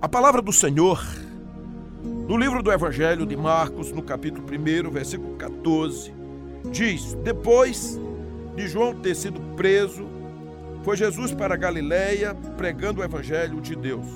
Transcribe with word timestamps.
A 0.00 0.08
palavra 0.08 0.40
do 0.40 0.52
Senhor, 0.52 1.04
no 2.28 2.36
livro 2.36 2.62
do 2.62 2.70
Evangelho 2.70 3.26
de 3.26 3.36
Marcos, 3.36 3.90
no 3.90 4.00
capítulo 4.00 4.46
1, 4.46 4.90
versículo 4.92 5.34
14, 5.34 6.14
diz: 6.70 7.14
Depois 7.24 8.00
de 8.54 8.68
João 8.68 8.94
ter 8.94 9.16
sido 9.16 9.40
preso, 9.56 10.06
foi 10.84 10.96
Jesus 10.96 11.32
para 11.32 11.56
Galiléia 11.56 12.32
pregando 12.56 13.00
o 13.00 13.04
Evangelho 13.04 13.60
de 13.60 13.74
Deus, 13.74 14.06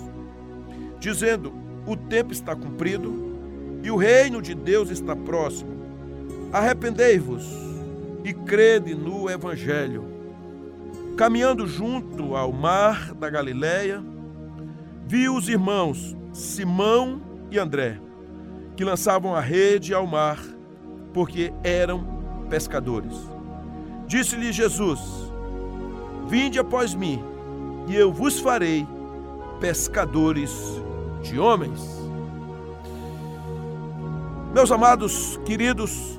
dizendo: 1.00 1.52
O 1.84 1.96
tempo 1.96 2.32
está 2.32 2.54
cumprido 2.54 3.80
e 3.82 3.90
o 3.90 3.96
reino 3.96 4.40
de 4.40 4.54
Deus 4.54 4.88
está 4.88 5.16
próximo. 5.16 5.72
Arrependei-vos 6.52 7.44
e 8.22 8.32
crede 8.32 8.94
no 8.94 9.28
Evangelho. 9.28 10.04
Caminhando 11.16 11.66
junto 11.66 12.36
ao 12.36 12.52
mar 12.52 13.12
da 13.14 13.28
Galiléia, 13.28 14.11
viu 15.12 15.36
os 15.36 15.46
irmãos 15.46 16.16
Simão 16.32 17.20
e 17.50 17.58
André, 17.58 18.00
que 18.74 18.82
lançavam 18.82 19.34
a 19.34 19.40
rede 19.40 19.92
ao 19.92 20.06
mar, 20.06 20.38
porque 21.12 21.52
eram 21.62 22.46
pescadores. 22.48 23.12
Disse-lhe 24.06 24.50
Jesus: 24.50 24.98
Vinde 26.26 26.58
após 26.58 26.94
mim, 26.94 27.22
e 27.88 27.94
eu 27.94 28.10
vos 28.10 28.40
farei 28.40 28.88
pescadores 29.60 30.80
de 31.20 31.38
homens. 31.38 31.82
Meus 34.54 34.72
amados, 34.72 35.38
queridos, 35.44 36.18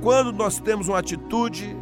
quando 0.00 0.32
nós 0.32 0.58
temos 0.58 0.88
uma 0.88 1.00
atitude, 1.00 1.76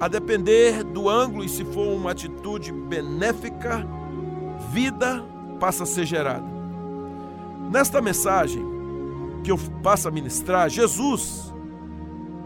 a 0.00 0.08
depender 0.08 0.82
do 0.82 1.08
ângulo 1.08 1.44
e 1.44 1.48
se 1.48 1.64
for 1.64 1.94
uma 1.94 2.10
atitude 2.10 2.72
benéfica, 2.72 3.86
vida 4.72 5.22
passa 5.60 5.82
a 5.82 5.86
ser 5.86 6.06
gerada. 6.06 6.46
Nesta 7.70 8.00
mensagem 8.00 8.64
que 9.44 9.52
eu 9.52 9.58
passo 9.82 10.08
a 10.08 10.10
ministrar, 10.10 10.70
Jesus, 10.70 11.52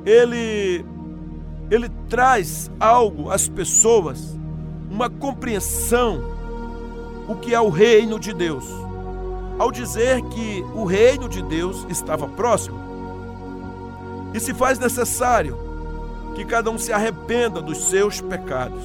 ele, 0.05 0.85
ele 1.71 1.89
traz 2.09 2.69
algo 2.81 3.31
às 3.31 3.49
pessoas, 3.49 4.37
uma 4.91 5.09
compreensão, 5.09 6.21
o 7.29 7.37
que 7.37 7.55
é 7.55 7.61
o 7.61 7.69
reino 7.69 8.19
de 8.19 8.33
Deus. 8.33 8.65
Ao 9.57 9.71
dizer 9.71 10.21
que 10.23 10.65
o 10.75 10.85
reino 10.85 11.29
de 11.29 11.43
Deus 11.43 11.87
estava 11.89 12.27
próximo, 12.27 12.77
e 14.35 14.41
se 14.41 14.53
faz 14.53 14.81
necessário 14.81 15.57
que 16.35 16.45
cada 16.45 16.71
um 16.71 16.77
se 16.77 16.93
arrependa 16.93 17.63
dos 17.63 17.79
seus 17.85 18.21
pecados. 18.21 18.83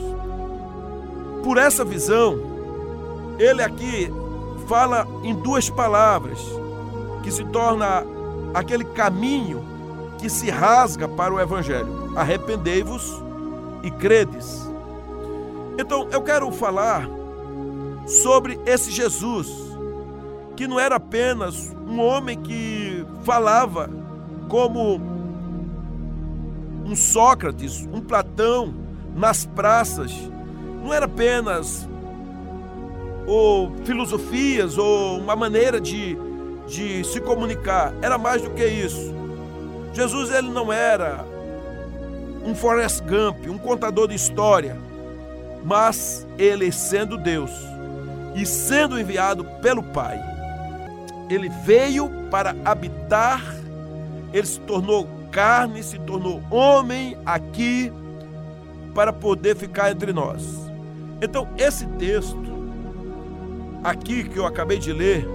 Por 1.44 1.58
essa 1.58 1.84
visão, 1.84 2.51
ele 3.42 3.64
aqui 3.64 4.14
fala 4.68 5.08
em 5.24 5.34
duas 5.34 5.68
palavras 5.70 6.40
que 7.24 7.32
se 7.32 7.44
torna 7.46 8.06
aquele 8.54 8.86
caminho 8.86 9.64
que 10.20 10.30
se 10.30 10.50
rasga 10.52 11.08
para 11.08 11.34
o 11.34 11.40
evangelho: 11.40 12.14
arrependei-vos 12.16 13.22
e 13.82 13.90
credes. 13.90 14.70
Então, 15.78 16.08
eu 16.12 16.22
quero 16.22 16.52
falar 16.52 17.10
sobre 18.06 18.60
esse 18.66 18.92
Jesus, 18.92 19.48
que 20.56 20.68
não 20.68 20.80
era 20.80 20.98
apenas 20.98 21.76
um 21.88 22.00
homem 22.00 22.38
que 22.40 23.04
falava 23.24 23.90
como 24.48 25.02
um 26.86 26.96
Sócrates, 26.96 27.88
um 27.92 28.02
Platão 28.02 28.74
nas 29.16 29.46
praças, 29.46 30.12
não 30.84 30.94
era 30.94 31.06
apenas 31.06 31.88
ou 33.28 33.72
filosofias, 33.86 34.78
ou 34.78 35.18
uma 35.18 35.36
maneira 35.36 35.80
de, 35.80 36.18
de 36.68 37.04
se 37.04 37.20
comunicar. 37.22 37.94
Era 38.02 38.18
mais 38.18 38.42
do 38.42 38.50
que 38.52 38.66
isso. 38.66 39.14
Jesus 39.94 40.32
ele 40.32 40.50
não 40.50 40.72
era 40.72 41.26
um 42.46 42.56
Forrest 42.56 43.02
Gump, 43.02 43.48
um 43.48 43.58
contador 43.58 44.08
de 44.08 44.16
história, 44.16 44.78
mas 45.64 46.26
ele 46.38 46.72
sendo 46.72 47.18
Deus 47.18 47.52
e 48.36 48.46
sendo 48.46 49.00
enviado 49.00 49.44
pelo 49.62 49.84
Pai, 49.84 50.20
ele 51.30 51.50
veio 51.64 52.10
para 52.30 52.56
habitar, 52.66 53.42
ele 54.34 54.48
se 54.48 54.60
tornou 54.62 55.08
carne, 55.32 55.84
se 55.84 56.00
tornou 56.00 56.42
homem 56.50 57.18
aqui 57.26 57.92
para 58.94 59.14
poder 59.14 59.56
ficar 59.56 59.92
entre 59.92 60.12
nós. 60.12 60.44
Então, 61.22 61.48
esse 61.58 61.86
texto 61.86 62.51
aqui 63.84 64.24
que 64.24 64.38
eu 64.38 64.46
acabei 64.46 64.78
de 64.78 64.94
ler, 64.94 65.28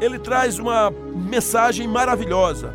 ele 0.00 0.18
traz 0.18 0.58
uma 0.58 0.90
mensagem 0.90 1.86
maravilhosa, 1.88 2.72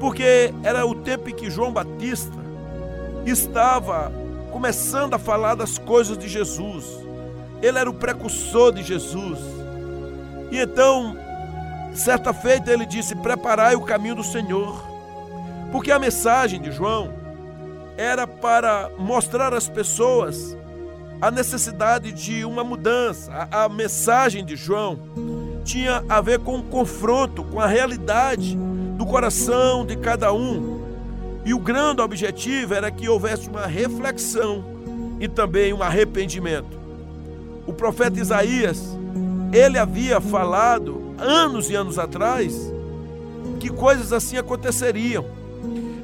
porque 0.00 0.52
era 0.62 0.86
o 0.86 0.94
tempo 0.94 1.30
em 1.30 1.34
que 1.34 1.50
João 1.50 1.72
Batista 1.72 2.36
estava 3.24 4.12
começando 4.52 5.14
a 5.14 5.18
falar 5.18 5.54
das 5.54 5.78
coisas 5.78 6.16
de 6.16 6.28
Jesus. 6.28 6.84
Ele 7.62 7.78
era 7.78 7.88
o 7.88 7.94
precursor 7.94 8.72
de 8.72 8.82
Jesus. 8.82 9.38
E 10.50 10.58
então, 10.58 11.16
certa 11.94 12.32
feita, 12.32 12.70
ele 12.70 12.86
disse: 12.86 13.16
Preparai 13.16 13.74
o 13.74 13.82
caminho 13.82 14.16
do 14.16 14.24
Senhor. 14.24 14.82
Porque 15.72 15.90
a 15.90 15.98
mensagem 15.98 16.60
de 16.60 16.70
João 16.70 17.12
era 17.96 18.26
para 18.26 18.90
mostrar 18.98 19.54
às 19.54 19.68
pessoas 19.68 20.56
a 21.20 21.30
necessidade 21.30 22.12
de 22.12 22.44
uma 22.44 22.62
mudança. 22.62 23.32
A, 23.32 23.64
a, 23.64 23.68
mensagem 23.68 24.44
de 24.44 24.56
João 24.56 24.98
tinha 25.64 26.04
a 26.08 26.20
ver 26.20 26.40
com 26.40 26.58
o 26.58 26.62
confronto 26.62 27.42
com 27.44 27.60
a 27.60 27.66
realidade 27.66 28.56
do 28.96 29.06
coração 29.06 29.84
de 29.84 29.96
cada 29.96 30.32
um. 30.32 30.84
E 31.44 31.54
o 31.54 31.58
grande 31.58 32.02
objetivo 32.02 32.74
era 32.74 32.90
que 32.90 33.08
houvesse 33.08 33.48
uma 33.48 33.66
reflexão 33.66 34.64
e 35.20 35.28
também 35.28 35.72
um 35.72 35.82
arrependimento. 35.82 36.76
O 37.66 37.72
profeta 37.72 38.20
Isaías, 38.20 38.96
ele 39.52 39.78
havia 39.78 40.20
falado 40.20 41.14
anos 41.18 41.70
e 41.70 41.74
anos 41.74 41.98
atrás 41.98 42.72
que 43.58 43.70
coisas 43.70 44.12
assim 44.12 44.36
aconteceriam. 44.36 45.24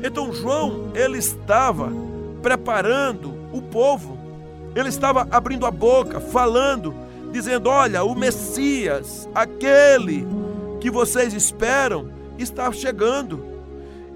Então 0.02 0.32
João, 0.32 0.90
ele 0.94 1.18
estava 1.18 1.92
preparando 2.40 3.32
o 3.52 3.60
povo 3.60 4.21
ele 4.74 4.88
estava 4.88 5.26
abrindo 5.30 5.66
a 5.66 5.70
boca, 5.70 6.20
falando, 6.20 6.94
dizendo: 7.30 7.68
Olha, 7.68 8.02
o 8.04 8.14
Messias, 8.14 9.28
aquele 9.34 10.26
que 10.80 10.90
vocês 10.90 11.32
esperam, 11.34 12.10
está 12.38 12.70
chegando. 12.72 13.52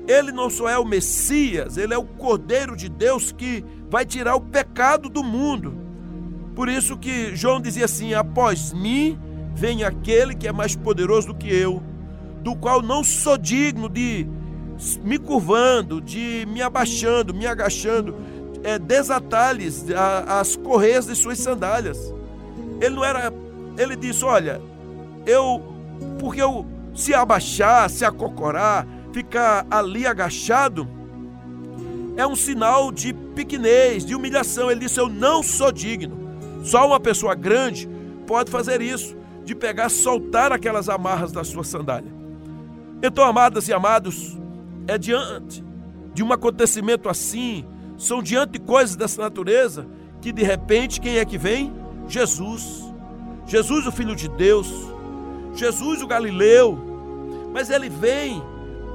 Ele 0.09 0.31
não 0.31 0.49
só 0.49 0.69
é 0.69 0.79
o 0.79 0.85
Messias, 0.85 1.77
ele 1.77 1.93
é 1.93 1.99
o 1.99 2.05
Cordeiro 2.05 2.77
de 2.77 2.89
Deus 2.89 3.33
que 3.33 3.65
vai 3.91 4.05
tirar 4.05 4.37
o 4.37 4.41
pecado 4.41 5.09
do 5.09 5.23
mundo. 5.23 5.75
Por 6.55 6.69
isso 6.69 6.97
que 6.97 7.35
João 7.35 7.61
dizia 7.61 7.85
assim: 7.85 8.15
Após 8.15 8.73
mim 8.73 9.19
vem 9.55 9.85
aquele 9.85 10.35
que 10.35 10.49
é 10.49 10.53
mais 10.53 10.77
poderoso 10.77 11.29
do 11.29 11.35
que 11.35 11.53
eu, 11.53 11.83
do 12.43 12.55
qual 12.55 12.81
não 12.81 13.03
sou 13.03 13.37
digno 13.37 13.89
de 13.89 14.27
me 15.03 15.19
curvando, 15.19 16.01
de 16.01 16.47
me 16.49 16.63
abaixando, 16.63 17.35
me 17.35 17.47
agachando 17.47 18.15
é, 18.63 18.79
desatar-lhes 18.79 19.87
as 20.27 20.57
correias 20.57 21.07
de 21.07 21.15
suas 21.15 21.39
sandálias. 21.39 22.13
Ele 22.81 22.95
não 22.95 23.05
era. 23.05 23.33
Ele 23.79 23.97
disse: 23.97 24.25
Olha, 24.25 24.61
eu. 25.25 25.63
Porque 26.19 26.43
eu 26.43 26.67
se 26.95 27.15
abaixar, 27.15 27.89
se 27.89 28.05
acocorar, 28.05 28.87
ficar 29.13 29.67
ali 29.71 30.07
agachado, 30.07 30.89
é 32.17 32.27
um 32.27 32.37
sinal 32.37 32.91
de 32.93 33.13
pequenez, 33.13 34.05
de 34.05 34.15
humilhação. 34.15 34.71
Ele 34.71 34.81
disse: 34.81 35.01
Eu 35.01 35.09
não 35.09 35.43
sou 35.43 35.71
digno. 35.73 36.17
Só 36.63 36.87
uma 36.87 36.99
pessoa 36.99 37.35
grande 37.35 37.89
pode 38.27 38.51
fazer 38.51 38.83
isso, 38.83 39.17
de 39.45 39.55
pegar, 39.55 39.89
soltar 39.89 40.53
aquelas 40.53 40.89
amarras 40.89 41.31
da 41.31 41.45
sua 41.45 41.63
sandália. 41.63 42.13
Então, 43.03 43.25
amadas 43.25 43.69
e 43.69 43.73
amados, 43.73 44.37
é 44.89 44.99
diante 44.99 45.65
de 46.13 46.23
um 46.23 46.33
acontecimento 46.33 47.09
assim, 47.09 47.65
são 47.97 48.23
diante 48.23 48.53
de 48.53 48.59
coisas 48.59 48.97
dessa 48.97 49.23
natureza 49.23 49.87
que 50.21 50.33
de 50.33 50.43
repente 50.43 51.01
quem 51.01 51.19
é 51.19 51.25
que 51.25 51.39
vem? 51.39 51.73
Jesus. 52.09 52.85
Jesus, 53.47 53.87
o 53.87 53.93
Filho 53.93 54.15
de 54.15 54.29
Deus. 54.29 54.69
Jesus, 55.55 56.03
o 56.03 56.07
Galileu. 56.07 56.79
Mas 57.53 57.71
ele 57.71 57.89
vem 57.89 58.43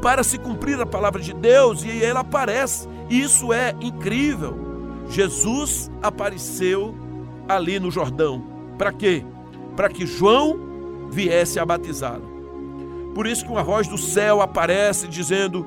para 0.02 0.24
se 0.24 0.38
cumprir 0.38 0.80
a 0.80 0.86
palavra 0.86 1.22
de 1.22 1.34
Deus 1.34 1.84
e 1.84 1.90
ele 1.90 2.18
aparece. 2.18 2.88
E 3.10 3.22
isso 3.22 3.54
é 3.54 3.76
incrível. 3.82 5.06
Jesus 5.10 5.92
apareceu 6.02 6.96
ali 7.48 7.80
no 7.80 7.92
Jordão. 7.92 8.44
Para 8.78 8.92
quê? 8.92 9.24
Para 9.76 9.90
que 9.90 10.06
João 10.06 11.10
viesse 11.12 11.60
a 11.60 11.66
batizá-lo. 11.66 12.30
Por 13.14 13.28
isso 13.28 13.44
que 13.44 13.52
uma 13.52 13.64
voz 13.64 13.88
do 13.88 13.98
céu 13.98 14.42
aparece 14.42 15.08
dizendo: 15.08 15.66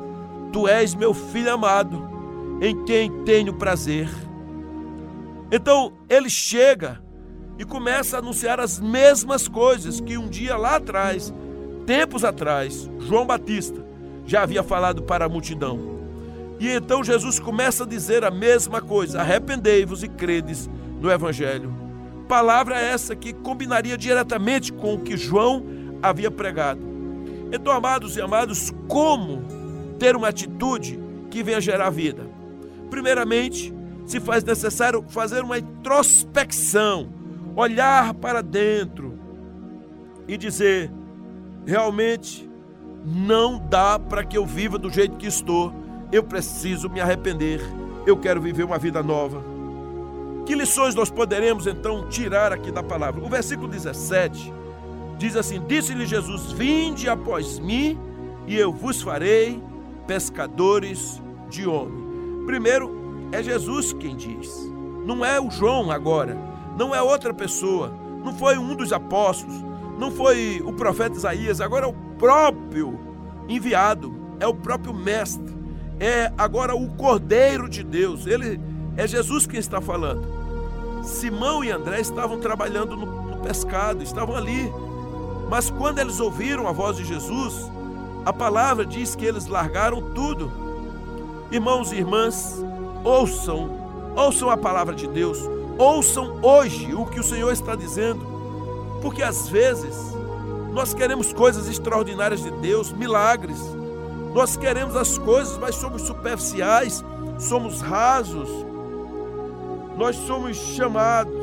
Tu 0.53 0.67
és 0.67 0.95
meu 0.95 1.13
filho 1.13 1.53
amado 1.53 2.14
em 2.61 2.85
quem 2.85 3.11
tenho 3.25 3.55
prazer. 3.55 4.09
Então 5.51 5.93
ele 6.09 6.31
chega 6.31 7.03
e 7.59 7.65
começa 7.65 8.17
a 8.17 8.19
anunciar 8.19 8.59
as 8.59 8.81
mesmas 8.81 9.47
coisas 9.47 10.01
que 10.01 10.19
um 10.19 10.29
dia 10.29 10.57
lá 10.57 10.77
atrás, 10.77 11.33
tempos 11.87 12.25
atrás, 12.25 12.91
João 13.01 13.27
Batista 13.27 13.85
já 14.27 14.43
havia 14.43 14.63
falado 14.63 15.03
para 15.03 15.27
a 15.27 15.29
multidão. 15.29 15.95
E 16.59 16.69
então 16.69 17.05
Jesus 17.05 17.39
começa 17.39 17.85
a 17.85 17.87
dizer 17.87 18.25
a 18.25 18.31
mesma 18.31 18.81
coisa: 18.81 19.21
arrependei-vos 19.21 20.03
e 20.03 20.09
credes 20.09 20.69
no 21.01 21.11
Evangelho. 21.11 21.73
Palavra 22.29 22.81
essa 22.81 23.15
que 23.15 23.33
combinaria 23.33 23.99
diretamente 23.99 24.73
com 24.73 24.95
o 24.95 25.01
que 25.01 25.17
João 25.17 25.65
havia 26.03 26.31
pregado. 26.31 26.81
Então, 27.53 27.73
amados 27.73 28.17
e 28.17 28.21
amados, 28.21 28.73
como 28.89 29.43
ter 29.99 30.17
uma 30.17 30.29
atitude 30.29 30.99
que 31.31 31.43
venha 31.43 31.61
gerar 31.61 31.91
vida? 31.91 32.34
Primeiramente, 32.95 33.75
se 34.07 34.21
faz 34.21 34.45
necessário 34.45 35.05
fazer 35.09 35.43
uma 35.43 35.59
introspecção, 35.59 37.13
olhar 37.57 38.15
para 38.15 38.41
dentro 38.41 39.19
e 40.29 40.37
dizer: 40.37 40.93
realmente 41.67 42.49
não 43.05 43.59
dá 43.59 43.99
para 43.99 44.23
que 44.23 44.39
eu 44.39 44.47
viva 44.47 44.79
do 44.79 44.89
jeito 44.91 45.17
que 45.17 45.27
estou, 45.27 45.75
eu 46.13 46.23
preciso 46.23 46.89
me 46.89 47.01
arrepender, 47.01 47.61
eu 48.07 48.17
quero 48.17 48.41
viver 48.41 48.63
uma 48.63 48.79
vida 48.79 49.03
nova. 49.03 49.43
Que 50.47 50.55
lições 50.55 50.95
nós 50.95 51.11
poderemos 51.11 51.67
então 51.67 52.09
tirar 52.09 52.53
aqui 52.53 52.71
da 52.71 52.83
palavra? 52.83 53.25
O 53.25 53.29
versículo 53.29 53.67
17 53.67 54.53
diz 55.19 55.35
assim: 55.35 55.61
Disse-lhe 55.67 56.07
Jesus: 56.07 56.53
Vinde 56.53 57.09
após 57.09 57.59
mim, 57.59 57.99
e 58.47 58.57
eu 58.57 58.73
vos 58.73 59.03
farei 59.03 59.61
pescadores 60.07 61.21
de 61.51 61.67
homem. 61.67 62.04
Primeiro, 62.47 62.91
é 63.33 63.43
Jesus 63.43 63.93
quem 63.93 64.17
diz, 64.17 64.73
não 65.05 65.25
é 65.25 65.41
o 65.41 65.51
João 65.51 65.91
agora, 65.91 66.37
não 66.77 66.95
é 66.95 67.03
outra 67.03 67.33
pessoa, 67.33 67.93
não 68.25 68.35
foi 68.35 68.59
um 68.59 68.75
dos 68.75 68.93
apóstolos, 68.93 69.55
não 69.99 70.11
foi 70.11 70.63
o 70.65 70.73
profeta 70.73 71.17
Isaías, 71.17 71.61
agora 71.61 71.87
é 71.87 71.89
o 71.89 71.95
próprio 72.19 72.99
enviado, 73.49 74.15
é 74.41 74.47
o 74.47 74.55
próprio 74.55 74.95
mestre, 74.95 75.55
é 76.01 76.33
agora 76.37 76.75
o 76.75 76.89
Cordeiro 76.97 77.69
de 77.69 77.83
Deus, 77.83 78.27
ele 78.27 78.61
é 78.97 79.07
Jesus 79.07 79.47
quem 79.47 79.61
está 79.61 79.81
falando. 79.81 80.25
Simão 81.03 81.63
e 81.63 81.71
André 81.71 82.01
estavam 82.01 82.41
trabalhando 82.41 82.97
no, 82.97 83.07
no 83.07 83.37
pescado, 83.39 84.03
estavam 84.03 84.37
ali, 84.37 84.73
mas 85.49 85.71
quando 85.71 85.99
eles 85.99 86.21
ouviram 86.21 86.67
a 86.67 86.73
voz 86.73 86.97
de 86.97 87.05
Jesus, 87.05 87.71
a 88.25 88.33
palavra 88.33 88.87
diz 88.87 89.15
que 89.15 89.25
eles 89.25 89.47
largaram 89.47 90.01
tudo. 90.15 90.51
Irmãos 91.55 91.93
e 91.93 91.95
irmãs, 91.99 92.61
ouçam, 93.05 93.71
ouçam 94.17 94.51
a 94.51 94.57
palavra 94.57 94.93
de 94.93 95.07
Deus, 95.07 95.39
ouçam 95.79 96.41
hoje 96.43 96.93
o 96.93 97.07
que 97.07 97.21
o 97.21 97.23
Senhor 97.23 97.53
está 97.53 97.77
dizendo, 97.77 98.27
porque 99.01 99.23
às 99.23 99.49
vezes 99.49 99.95
nós 100.73 100.93
queremos 100.93 101.33
coisas 101.33 101.69
extraordinárias 101.69 102.43
de 102.43 102.51
Deus, 102.51 102.91
milagres, 102.91 103.61
nós 104.35 104.57
queremos 104.57 104.97
as 104.97 105.17
coisas, 105.17 105.57
mas 105.57 105.77
somos 105.77 106.03
superficiais, 106.03 107.05
somos 107.39 107.81
rasos, 107.81 108.49
nós 109.97 110.17
somos 110.17 110.57
chamados, 110.57 111.41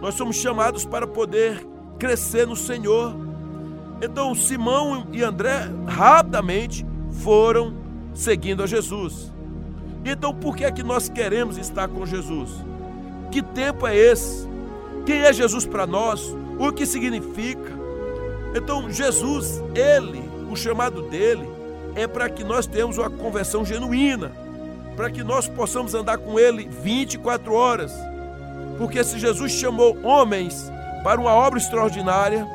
nós 0.00 0.14
somos 0.14 0.36
chamados 0.36 0.86
para 0.86 1.06
poder 1.06 1.68
crescer 1.98 2.46
no 2.46 2.56
Senhor. 2.56 3.14
Então 4.00 4.34
Simão 4.34 5.06
e 5.12 5.22
André 5.22 5.70
rapidamente 5.86 6.86
foram 7.22 7.81
seguindo 8.14 8.62
a 8.62 8.66
Jesus. 8.66 9.30
Então 10.04 10.34
por 10.34 10.56
que 10.56 10.64
é 10.64 10.72
que 10.72 10.82
nós 10.82 11.08
queremos 11.08 11.56
estar 11.56 11.88
com 11.88 12.04
Jesus? 12.04 12.50
Que 13.30 13.42
tempo 13.42 13.86
é 13.86 13.96
esse? 13.96 14.48
Quem 15.06 15.22
é 15.22 15.32
Jesus 15.32 15.66
para 15.66 15.86
nós? 15.86 16.34
O 16.58 16.72
que 16.72 16.84
significa? 16.84 17.72
Então 18.54 18.90
Jesus, 18.90 19.62
ele, 19.74 20.22
o 20.50 20.56
chamado 20.56 21.02
dele, 21.02 21.48
é 21.94 22.06
para 22.06 22.28
que 22.28 22.44
nós 22.44 22.66
tenhamos 22.66 22.98
uma 22.98 23.10
conversão 23.10 23.64
genuína, 23.64 24.32
para 24.96 25.10
que 25.10 25.22
nós 25.22 25.48
possamos 25.48 25.94
andar 25.94 26.18
com 26.18 26.38
ele 26.38 26.68
24 26.82 27.52
horas. 27.52 27.92
Porque 28.78 29.02
se 29.04 29.18
Jesus 29.18 29.52
chamou 29.52 29.96
homens 30.02 30.70
para 31.02 31.20
uma 31.20 31.32
obra 31.32 31.58
extraordinária, 31.58 32.46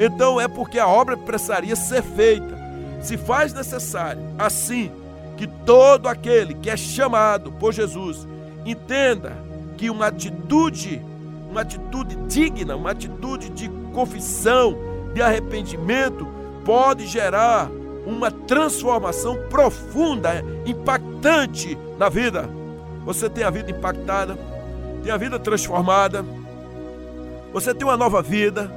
então 0.00 0.40
é 0.40 0.46
porque 0.46 0.78
a 0.78 0.86
obra 0.86 1.16
precisaria 1.16 1.74
ser 1.74 2.02
feita. 2.02 2.57
Se 3.00 3.16
faz 3.16 3.52
necessário, 3.52 4.22
assim, 4.38 4.90
que 5.36 5.46
todo 5.46 6.08
aquele 6.08 6.54
que 6.54 6.68
é 6.68 6.76
chamado 6.76 7.52
por 7.52 7.72
Jesus 7.72 8.26
entenda 8.66 9.36
que 9.76 9.88
uma 9.88 10.06
atitude, 10.06 11.00
uma 11.48 11.60
atitude 11.60 12.16
digna, 12.26 12.74
uma 12.74 12.90
atitude 12.90 13.48
de 13.50 13.68
confissão, 13.94 14.76
de 15.14 15.22
arrependimento, 15.22 16.26
pode 16.64 17.06
gerar 17.06 17.70
uma 18.04 18.30
transformação 18.30 19.36
profunda, 19.48 20.44
impactante 20.66 21.78
na 21.98 22.08
vida. 22.08 22.48
Você 23.04 23.30
tem 23.30 23.44
a 23.44 23.50
vida 23.50 23.70
impactada, 23.70 24.36
tem 25.02 25.12
a 25.12 25.16
vida 25.16 25.38
transformada, 25.38 26.24
você 27.52 27.72
tem 27.72 27.86
uma 27.86 27.96
nova 27.96 28.20
vida. 28.20 28.70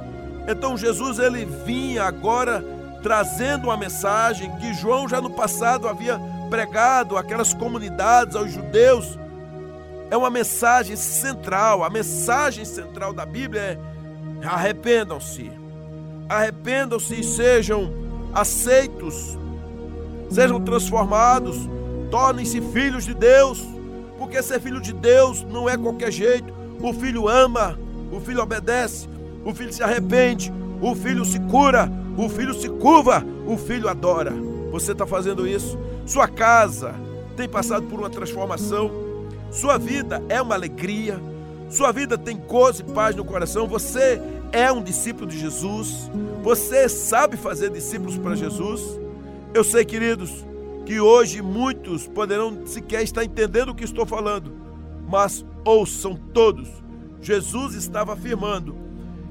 Então 0.48 0.76
Jesus 0.76 1.18
ele 1.18 1.44
vinha 1.44 2.04
agora 2.04 2.64
trazendo 3.02 3.64
uma 3.64 3.76
mensagem 3.76 4.50
que 4.56 4.72
João 4.72 5.08
já 5.08 5.20
no 5.20 5.30
passado 5.30 5.88
havia 5.88 6.20
pregado 6.48 7.16
àquelas 7.16 7.52
comunidades, 7.52 8.36
aos 8.36 8.52
judeus, 8.52 9.18
é 10.10 10.16
uma 10.16 10.30
mensagem 10.30 10.94
central. 10.94 11.82
A 11.82 11.90
mensagem 11.90 12.64
central 12.64 13.12
da 13.12 13.26
Bíblia 13.26 13.60
é: 13.60 13.78
arrependam-se, 14.46 15.50
arrependam-se 16.28 17.20
e 17.20 17.24
sejam 17.24 17.92
aceitos, 18.34 19.38
sejam 20.30 20.60
transformados, 20.60 21.56
tornem-se 22.10 22.60
filhos 22.60 23.04
de 23.04 23.14
Deus, 23.14 23.66
porque 24.18 24.42
ser 24.42 24.60
filho 24.60 24.80
de 24.80 24.92
Deus 24.92 25.42
não 25.44 25.68
é 25.68 25.76
qualquer 25.76 26.12
jeito. 26.12 26.52
O 26.80 26.92
filho 26.92 27.28
ama, 27.28 27.78
o 28.12 28.20
filho 28.20 28.42
obedece, 28.42 29.08
o 29.44 29.54
filho 29.54 29.72
se 29.72 29.82
arrepende, 29.82 30.52
o 30.80 30.94
filho 30.94 31.24
se 31.24 31.40
cura, 31.40 31.90
o 32.16 32.28
filho 32.28 32.54
se 32.54 32.68
curva, 32.68 33.24
o 33.46 33.56
filho 33.56 33.88
adora. 33.88 34.32
Você 34.70 34.92
está 34.92 35.06
fazendo 35.06 35.46
isso? 35.46 35.78
Sua 36.06 36.28
casa 36.28 36.94
tem 37.36 37.48
passado 37.48 37.86
por 37.86 37.98
uma 37.98 38.10
transformação. 38.10 38.90
Sua 39.50 39.78
vida 39.78 40.22
é 40.28 40.40
uma 40.40 40.54
alegria. 40.54 41.20
Sua 41.70 41.92
vida 41.92 42.18
tem 42.18 42.36
gozo 42.36 42.82
e 42.82 42.92
paz 42.92 43.16
no 43.16 43.24
coração. 43.24 43.66
Você 43.66 44.20
é 44.52 44.70
um 44.70 44.82
discípulo 44.82 45.26
de 45.26 45.38
Jesus. 45.38 46.10
Você 46.42 46.88
sabe 46.88 47.36
fazer 47.36 47.70
discípulos 47.70 48.18
para 48.18 48.34
Jesus. 48.34 49.00
Eu 49.54 49.64
sei, 49.64 49.84
queridos, 49.84 50.44
que 50.84 51.00
hoje 51.00 51.40
muitos 51.40 52.06
poderão 52.08 52.66
sequer 52.66 53.02
estar 53.02 53.24
entendendo 53.24 53.70
o 53.70 53.74
que 53.74 53.84
estou 53.84 54.04
falando, 54.04 54.52
mas 55.08 55.44
ouçam 55.64 56.16
todos. 56.32 56.68
Jesus 57.20 57.74
estava 57.74 58.14
afirmando 58.14 58.76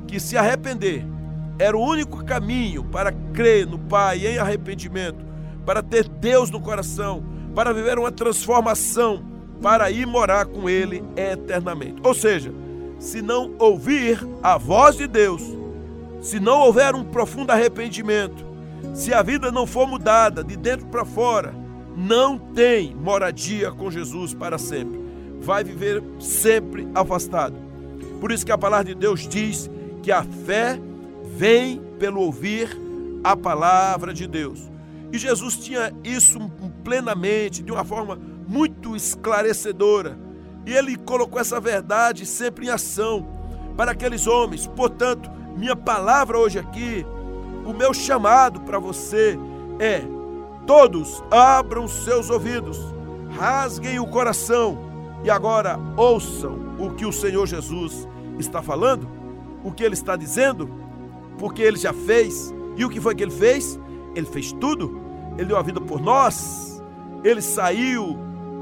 que 0.07 0.19
se 0.19 0.37
arrepender 0.37 1.05
era 1.61 1.77
o 1.77 1.81
único 1.81 2.23
caminho 2.25 2.83
para 2.83 3.11
crer 3.33 3.67
no 3.67 3.77
Pai 3.77 4.25
em 4.25 4.37
arrependimento 4.37 5.31
para 5.65 5.81
ter 5.83 6.07
Deus 6.07 6.49
no 6.49 6.59
coração, 6.59 7.23
para 7.53 7.73
viver 7.73 7.99
uma 7.99 8.11
transformação, 8.11 9.23
para 9.61 9.91
ir 9.91 10.05
morar 10.07 10.45
com 10.45 10.69
Ele 10.69 11.03
eternamente. 11.15 12.01
Ou 12.03 12.13
seja, 12.13 12.51
se 12.99 13.21
não 13.21 13.53
ouvir 13.59 14.19
a 14.41 14.57
voz 14.57 14.97
de 14.97 15.07
Deus, 15.07 15.43
se 16.19 16.39
não 16.39 16.61
houver 16.61 16.95
um 16.95 17.03
profundo 17.03 17.51
arrependimento, 17.51 18.45
se 18.93 19.13
a 19.13 19.21
vida 19.21 19.51
não 19.51 19.67
for 19.67 19.87
mudada 19.87 20.43
de 20.43 20.57
dentro 20.57 20.87
para 20.87 21.05
fora, 21.05 21.53
não 21.95 22.37
tem 22.37 22.95
moradia 22.95 23.71
com 23.71 23.91
Jesus 23.91 24.33
para 24.33 24.57
sempre. 24.57 24.99
Vai 25.39 25.63
viver 25.63 26.03
sempre 26.19 26.87
afastado. 26.93 27.55
Por 28.19 28.31
isso 28.31 28.45
que 28.45 28.51
a 28.51 28.57
palavra 28.57 28.85
de 28.85 28.95
Deus 28.95 29.27
diz 29.27 29.69
que 30.01 30.11
a 30.11 30.23
fé 30.23 30.79
vem 31.41 31.81
pelo 31.97 32.21
ouvir 32.21 32.69
a 33.23 33.35
palavra 33.35 34.13
de 34.13 34.27
Deus. 34.27 34.69
E 35.11 35.17
Jesus 35.17 35.57
tinha 35.57 35.91
isso 36.03 36.39
plenamente, 36.83 37.63
de 37.63 37.71
uma 37.71 37.83
forma 37.83 38.15
muito 38.47 38.95
esclarecedora. 38.95 40.19
E 40.67 40.71
ele 40.71 40.95
colocou 40.95 41.41
essa 41.41 41.59
verdade 41.59 42.27
sempre 42.27 42.67
em 42.67 42.69
ação 42.69 43.27
para 43.75 43.89
aqueles 43.89 44.27
homens. 44.27 44.67
Portanto, 44.67 45.31
minha 45.57 45.75
palavra 45.75 46.37
hoje 46.37 46.59
aqui, 46.59 47.03
o 47.65 47.73
meu 47.73 47.91
chamado 47.91 48.61
para 48.61 48.77
você 48.77 49.35
é: 49.79 50.03
todos 50.67 51.23
abram 51.31 51.87
seus 51.87 52.29
ouvidos, 52.29 52.77
rasguem 53.35 53.99
o 53.99 54.05
coração 54.05 54.77
e 55.23 55.29
agora 55.31 55.79
ouçam 55.97 56.75
o 56.77 56.91
que 56.91 57.03
o 57.07 57.11
Senhor 57.11 57.47
Jesus 57.47 58.07
está 58.37 58.61
falando, 58.61 59.09
o 59.63 59.71
que 59.71 59.83
ele 59.83 59.95
está 59.95 60.15
dizendo, 60.15 60.80
porque 61.41 61.63
ele 61.63 61.77
já 61.77 61.91
fez. 61.91 62.53
E 62.77 62.85
o 62.85 62.89
que 62.89 63.01
foi 63.01 63.15
que 63.15 63.23
ele 63.23 63.31
fez? 63.31 63.79
Ele 64.15 64.27
fez 64.27 64.51
tudo, 64.53 65.01
ele 65.35 65.45
deu 65.45 65.57
a 65.57 65.63
vida 65.63 65.81
por 65.81 65.99
nós, 65.99 66.81
ele 67.23 67.41
saiu 67.41 68.15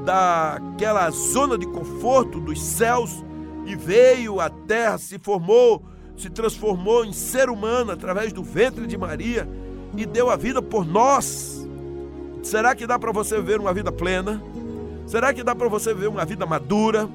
daquela 0.05 1.09
zona 1.12 1.57
de 1.57 1.67
conforto 1.67 2.39
dos 2.39 2.62
céus 2.62 3.24
e 3.65 3.75
veio 3.75 4.39
à 4.39 4.50
terra, 4.50 4.98
se 4.98 5.19
formou, 5.19 5.83
se 6.15 6.29
transformou 6.29 7.03
em 7.03 7.12
ser 7.12 7.50
humano 7.50 7.91
através 7.91 8.31
do 8.31 8.43
ventre 8.43 8.88
de 8.88 8.98
Maria 8.98 9.48
e 9.98 10.05
deu 10.05 10.29
a 10.29 10.38
vida 10.38 10.62
por 10.62 10.86
nós. 10.86 11.67
Será 12.41 12.74
que 12.74 12.88
dá 12.88 12.98
para 12.98 13.12
você 13.12 13.36
viver 13.36 13.59
uma 13.59 13.74
vida 13.74 13.91
plena? 13.91 14.41
Será 15.05 15.33
que 15.33 15.43
dá 15.43 15.53
para 15.53 15.67
você 15.67 15.93
viver 15.93 16.07
uma 16.07 16.24
vida 16.24 16.45
madura, 16.45 17.09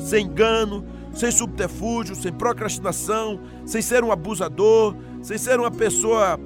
sem 0.00 0.26
engano, 0.26 0.84
sem 1.16 1.30
subterfúgio, 1.30 2.14
sem 2.14 2.30
procrastinação, 2.30 3.40
sem 3.64 3.80
ser 3.80 4.04
um 4.04 4.12
abusador, 4.12 4.94
sem 5.22 5.38
ser 5.38 5.58
uma 5.58 5.70
pessoa 5.70 6.38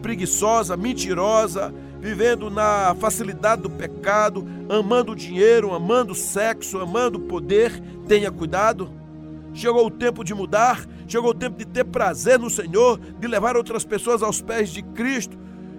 preguiçosa, 0.00 0.76
mentirosa, 0.76 1.72
vivendo 2.00 2.50
na 2.50 2.94
facilidade 2.98 3.62
do 3.62 3.70
pecado, 3.70 4.46
amando 4.68 5.12
o 5.12 5.16
dinheiro, 5.16 5.74
amando 5.74 6.12
o 6.12 6.16
sexo, 6.16 6.78
amando 6.78 7.18
o 7.18 7.22
poder? 7.22 7.78
Tenha 8.08 8.30
cuidado. 8.30 8.90
Chegou 9.52 9.86
o 9.86 9.90
tempo 9.90 10.24
de 10.24 10.34
mudar, 10.34 10.84
chegou 11.06 11.30
o 11.30 11.34
tempo 11.34 11.58
de 11.58 11.66
ter 11.66 11.84
prazer 11.84 12.38
no 12.38 12.50
Senhor, 12.50 12.98
de 12.98 13.28
levar 13.28 13.56
outras 13.56 13.84
pessoas 13.84 14.22
aos 14.22 14.40
pés 14.40 14.70
de 14.70 14.82
Cristo. 14.82 15.38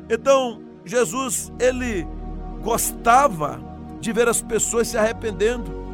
Então, 0.10 0.62
Jesus, 0.86 1.52
ele 1.60 2.08
gostava 2.64 3.60
de 4.00 4.14
ver 4.14 4.30
as 4.30 4.42
pessoas 4.42 4.88
se 4.88 4.98
arrependendo. 4.98 5.85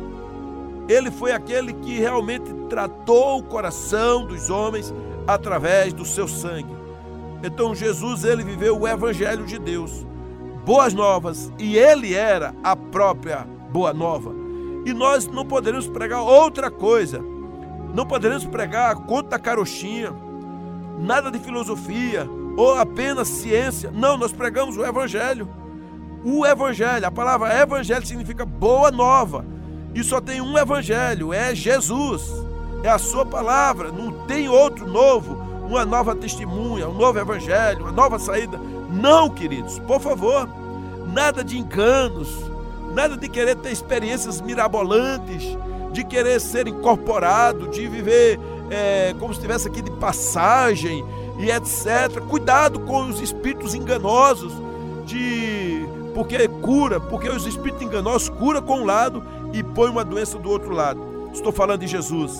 Ele 0.91 1.09
foi 1.09 1.31
aquele 1.31 1.73
que 1.73 1.99
realmente 1.99 2.51
tratou 2.69 3.39
o 3.39 3.43
coração 3.43 4.25
dos 4.25 4.49
homens 4.49 4.93
através 5.25 5.93
do 5.93 6.03
seu 6.03 6.27
sangue. 6.27 6.75
Então 7.43 7.73
Jesus 7.73 8.23
ele 8.23 8.43
viveu 8.43 8.77
o 8.77 8.87
evangelho 8.87 9.45
de 9.45 9.57
Deus, 9.57 10.05
boas 10.65 10.93
novas, 10.93 11.51
e 11.57 11.77
ele 11.77 12.13
era 12.13 12.53
a 12.63 12.75
própria 12.75 13.47
boa 13.71 13.93
nova. 13.93 14.33
E 14.85 14.93
nós 14.93 15.27
não 15.27 15.45
poderemos 15.45 15.87
pregar 15.87 16.21
outra 16.23 16.69
coisa. 16.69 17.23
Não 17.93 18.05
poderemos 18.05 18.45
pregar 18.45 18.95
conta 18.95 19.39
carochinha, 19.39 20.13
nada 20.99 21.31
de 21.31 21.39
filosofia 21.39 22.27
ou 22.57 22.75
apenas 22.77 23.27
ciência. 23.27 23.91
Não, 23.91 24.17
nós 24.17 24.31
pregamos 24.33 24.77
o 24.77 24.85
evangelho. 24.85 25.47
O 26.23 26.45
evangelho, 26.45 27.05
a 27.05 27.11
palavra 27.11 27.59
evangelho 27.59 28.05
significa 28.05 28.45
boa 28.45 28.91
nova. 28.91 29.45
E 29.93 30.03
só 30.03 30.21
tem 30.21 30.41
um 30.41 30.57
evangelho, 30.57 31.33
é 31.33 31.53
Jesus. 31.53 32.21
É 32.83 32.89
a 32.89 32.97
sua 32.97 33.25
palavra, 33.25 33.91
não 33.91 34.25
tem 34.25 34.49
outro 34.49 34.87
novo, 34.87 35.35
uma 35.67 35.85
nova 35.85 36.15
testemunha, 36.15 36.87
um 36.87 36.93
novo 36.93 37.19
evangelho, 37.19 37.81
uma 37.81 37.91
nova 37.91 38.17
saída. 38.17 38.59
Não, 38.89 39.29
queridos, 39.29 39.77
por 39.79 40.01
favor, 40.01 40.49
nada 41.13 41.43
de 41.43 41.57
enganos, 41.57 42.29
nada 42.93 43.15
de 43.15 43.29
querer 43.29 43.55
ter 43.55 43.71
experiências 43.71 44.41
mirabolantes, 44.41 45.57
de 45.91 46.03
querer 46.03 46.41
ser 46.41 46.67
incorporado, 46.67 47.67
de 47.67 47.87
viver 47.87 48.39
é, 48.71 49.13
como 49.19 49.33
se 49.33 49.39
estivesse 49.39 49.67
aqui 49.67 49.81
de 49.81 49.91
passagem 49.91 51.05
e 51.37 51.51
etc. 51.51 52.19
Cuidado 52.29 52.79
com 52.79 53.07
os 53.07 53.21
espíritos 53.21 53.75
enganosos, 53.75 54.53
de 55.05 55.85
porque 56.13 56.47
cura, 56.47 56.99
porque 56.99 57.29
os 57.29 57.45
espíritos 57.45 57.81
enganosos 57.81 58.29
cura 58.29 58.61
com 58.61 58.81
um 58.81 58.85
lado 58.85 59.23
e 59.53 59.63
põe 59.63 59.89
uma 59.89 60.03
doença 60.03 60.37
do 60.37 60.49
outro 60.49 60.73
lado. 60.73 61.29
Estou 61.33 61.51
falando 61.51 61.81
de 61.81 61.87
Jesus. 61.87 62.37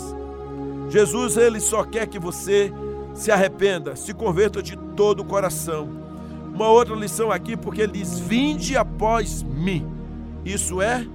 Jesus, 0.90 1.38
ele 1.38 1.60
só 1.60 1.84
quer 1.84 2.08
que 2.08 2.20
você 2.20 2.72
se 3.14 3.32
arrependa, 3.32 3.96
se 3.96 4.14
converta 4.14 4.62
de 4.62 4.76
todo 4.96 5.22
o 5.22 5.26
coração. 5.26 5.90
Uma 6.54 6.68
outra 6.68 6.96
lição 6.96 7.32
aqui, 7.32 7.56
porque 7.56 7.82
ele 7.82 7.94
diz: 7.94 8.20
Vinde 8.20 8.76
após 8.76 9.42
mim. 9.44 9.88
Isso 10.44 10.82
é 10.82 11.06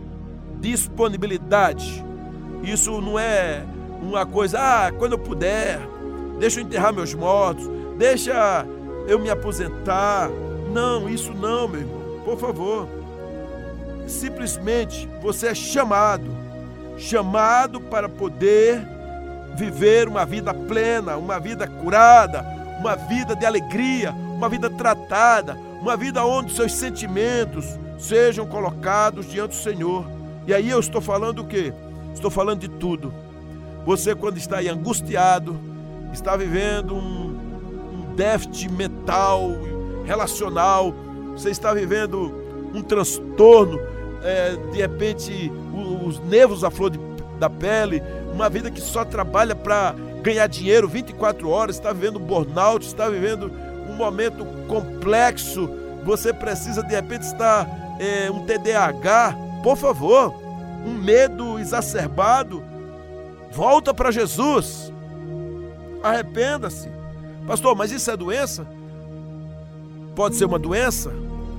disponibilidade. 0.61 2.05
Isso 2.63 3.01
não 3.01 3.19
é 3.19 3.65
uma 4.01 4.25
coisa, 4.25 4.59
ah, 4.59 4.93
quando 4.93 5.13
eu 5.13 5.19
puder, 5.19 5.81
deixa 6.39 6.61
eu 6.61 6.65
enterrar 6.65 6.93
meus 6.93 7.13
mortos, 7.13 7.69
deixa 7.99 8.67
eu 9.07 9.19
me 9.19 9.29
aposentar. 9.29 10.31
Não, 10.73 11.09
isso 11.09 11.33
não, 11.35 11.69
meu 11.69 11.81
irmão. 11.81 12.03
Por 12.25 12.39
favor 12.39 12.96
simplesmente 14.07 15.09
você 15.21 15.49
é 15.49 15.55
chamado, 15.55 16.27
chamado 16.97 17.81
para 17.81 18.09
poder 18.09 18.81
viver 19.57 20.09
uma 20.09 20.25
vida 20.25 20.53
plena, 20.53 21.17
uma 21.17 21.39
vida 21.41 21.67
curada, 21.67 22.45
uma 22.79 22.95
vida 22.95 23.35
de 23.35 23.47
alegria, 23.47 24.13
uma 24.13 24.49
vida 24.49 24.69
tratada, 24.69 25.57
uma 25.81 25.97
vida 25.97 26.25
onde 26.25 26.55
seus 26.55 26.73
sentimentos 26.73 27.79
sejam 27.99 28.47
colocados 28.47 29.31
diante 29.31 29.57
do 29.57 29.63
Senhor. 29.63 30.05
E 30.47 30.55
aí 30.55 30.69
eu 30.69 30.79
estou 30.79 31.01
falando 31.01 31.41
o 31.41 31.47
quê? 31.47 31.73
Estou 32.15 32.31
falando 32.31 32.61
de 32.61 32.69
tudo. 32.69 33.13
Você 33.85 34.15
quando 34.15 34.37
está 34.37 34.59
aí 34.59 34.69
angustiado, 34.69 35.57
está 36.13 36.37
vivendo 36.37 36.95
um, 36.95 38.11
um 38.11 38.15
déficit 38.15 38.71
mental, 38.71 39.53
relacional, 40.05 40.95
você 41.33 41.51
está 41.51 41.73
vivendo 41.73 42.33
um 42.75 42.83
transtorno, 42.83 43.81
é, 44.27 44.57
de 44.73 44.79
repente, 44.79 45.53
os 46.05 46.19
nervos 46.21 46.65
à 46.65 46.71
flor 46.71 46.91
de, 46.91 46.99
da 47.39 47.49
pele, 47.49 48.03
uma 48.33 48.49
vida 48.51 48.71
que 48.71 48.81
só 48.81 49.05
trabalha 49.05 49.55
para 49.55 49.95
ganhar 50.23 50.47
dinheiro 50.49 50.89
24 50.89 51.49
horas, 51.49 51.77
está 51.77 51.93
vivendo 51.93 52.19
burnout, 52.19 52.85
está 52.85 53.09
vivendo 53.09 53.51
um 53.89 53.95
momento 53.95 54.45
complexo, 54.67 55.71
você 56.05 56.33
precisa 56.33 56.83
de 56.83 56.95
repente 56.95 57.23
estar 57.23 57.69
é, 58.01 58.31
um 58.31 58.45
TDAH, 58.45 59.37
por 59.63 59.77
favor, 59.77 60.35
um 60.85 60.95
medo 60.95 61.59
exacerbado, 61.59 62.63
volta 63.53 63.95
para 63.95 64.11
Jesus, 64.11 64.93
arrependa-se. 66.03 66.91
Pastor, 67.47 67.77
mas 67.77 67.93
isso 67.93 68.11
é 68.11 68.17
doença? 68.17 68.67
Pode 70.17 70.35
ser 70.35 70.47
uma 70.47 70.59
doença? 70.59 71.13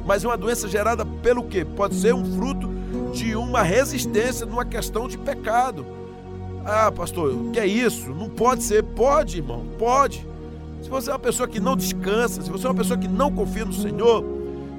Mas 0.07 0.23
uma 0.23 0.37
doença 0.37 0.69
gerada 0.69 1.05
pelo 1.05 1.43
quê? 1.43 1.65
Pode 1.65 1.93
ser 1.95 2.15
um 2.15 2.23
fruto 2.37 2.69
de 3.11 3.35
uma 3.35 3.61
resistência 3.61 4.45
numa 4.45 4.63
questão 4.63 5.05
de 5.05 5.17
pecado. 5.17 5.85
Ah, 6.65 6.89
pastor, 6.89 7.33
o 7.33 7.51
que 7.51 7.59
é 7.59 7.67
isso? 7.67 8.09
Não 8.11 8.29
pode 8.29 8.63
ser. 8.63 8.83
Pode, 8.83 9.37
irmão, 9.37 9.65
pode. 9.77 10.25
Se 10.81 10.89
você 10.89 11.09
é 11.09 11.13
uma 11.13 11.19
pessoa 11.19 11.47
que 11.47 11.59
não 11.59 11.75
descansa, 11.75 12.41
se 12.41 12.49
você 12.49 12.65
é 12.65 12.69
uma 12.69 12.75
pessoa 12.75 12.97
que 12.97 13.07
não 13.07 13.29
confia 13.29 13.65
no 13.65 13.73
Senhor, 13.73 14.23